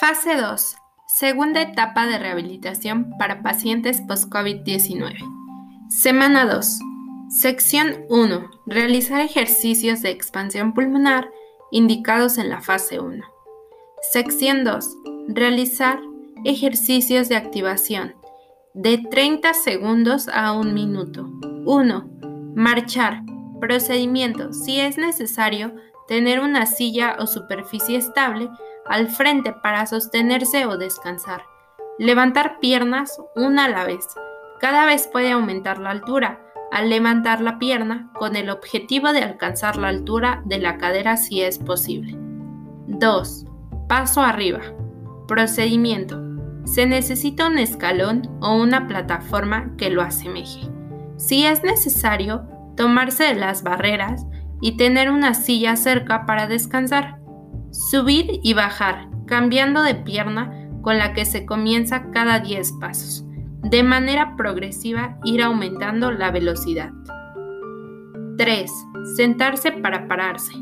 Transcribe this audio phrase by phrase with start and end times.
[0.00, 0.76] Fase 2.
[1.06, 5.16] Segunda etapa de rehabilitación para pacientes post-COVID-19.
[5.88, 6.78] Semana 2.
[7.28, 8.50] Sección 1.
[8.66, 11.30] Realizar ejercicios de expansión pulmonar
[11.70, 13.24] indicados en la fase 1.
[14.12, 14.88] Sección 2.
[15.28, 16.00] Realizar
[16.44, 18.14] ejercicios de activación
[18.74, 21.28] de 30 segundos a 1 minuto.
[21.66, 22.10] 1.
[22.54, 23.22] Marchar.
[23.60, 24.52] Procedimiento.
[24.52, 25.74] Si es necesario,
[26.08, 28.48] tener una silla o superficie estable
[28.86, 31.42] al frente para sostenerse o descansar.
[31.98, 34.06] Levantar piernas una a la vez.
[34.60, 36.40] Cada vez puede aumentar la altura
[36.72, 41.42] al levantar la pierna con el objetivo de alcanzar la altura de la cadera si
[41.42, 42.16] es posible.
[42.86, 43.46] 2.
[43.88, 44.60] Paso arriba.
[45.28, 46.20] Procedimiento.
[46.64, 50.70] Se necesita un escalón o una plataforma que lo asemeje.
[51.16, 54.26] Si es necesario, tomarse las barreras
[54.60, 57.21] y tener una silla cerca para descansar.
[57.72, 63.24] Subir y bajar, cambiando de pierna con la que se comienza cada 10 pasos.
[63.62, 66.90] De manera progresiva ir aumentando la velocidad.
[68.36, 68.70] 3.
[69.16, 70.52] Sentarse para pararse.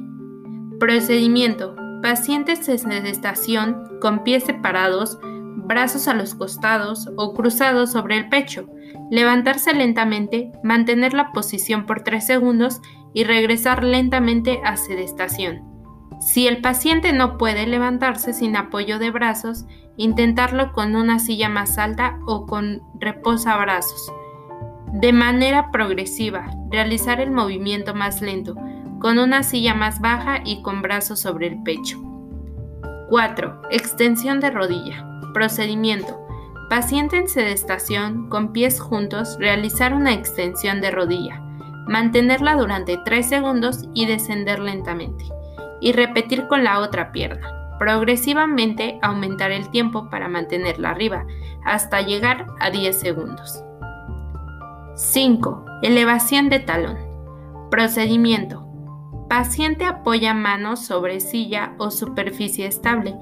[0.78, 1.74] Procedimiento.
[2.00, 5.18] Pacientes en estación con pies separados,
[5.66, 8.66] brazos a los costados o cruzados sobre el pecho.
[9.10, 12.80] Levantarse lentamente, mantener la posición por 3 segundos
[13.12, 15.69] y regresar lentamente a sedestación.
[16.20, 19.64] Si el paciente no puede levantarse sin apoyo de brazos,
[19.96, 24.12] intentarlo con una silla más alta o con reposabrazos.
[24.92, 28.54] De manera progresiva, realizar el movimiento más lento,
[29.00, 31.98] con una silla más baja y con brazos sobre el pecho.
[33.08, 33.62] 4.
[33.70, 35.06] Extensión de rodilla.
[35.32, 36.20] Procedimiento.
[36.68, 41.42] Paciente en sedestación con pies juntos, realizar una extensión de rodilla
[41.90, 45.24] mantenerla durante 3 segundos y descender lentamente,
[45.80, 47.76] y repetir con la otra pierna.
[47.78, 51.24] Progresivamente aumentar el tiempo para mantenerla arriba
[51.64, 53.64] hasta llegar a 10 segundos.
[54.96, 55.64] 5.
[55.82, 56.98] Elevación de talón.
[57.70, 58.66] Procedimiento.
[59.30, 63.14] Paciente apoya manos sobre silla o superficie estable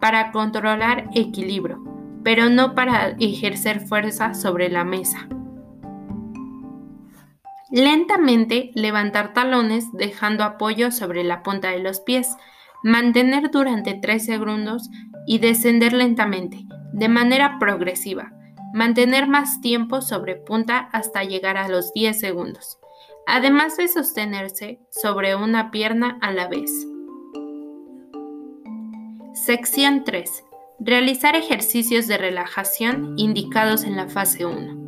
[0.00, 1.82] para controlar equilibrio,
[2.22, 5.28] pero no para ejercer fuerza sobre la mesa.
[7.70, 12.36] Lentamente levantar talones dejando apoyo sobre la punta de los pies,
[12.84, 14.88] mantener durante 3 segundos
[15.26, 18.32] y descender lentamente, de manera progresiva.
[18.72, 22.78] Mantener más tiempo sobre punta hasta llegar a los 10 segundos,
[23.26, 26.70] además de sostenerse sobre una pierna a la vez.
[29.34, 30.44] Sección 3.
[30.78, 34.85] Realizar ejercicios de relajación indicados en la fase 1.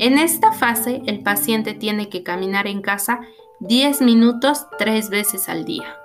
[0.00, 3.20] En esta fase, el paciente tiene que caminar en casa
[3.58, 5.99] 10 minutos tres veces al día.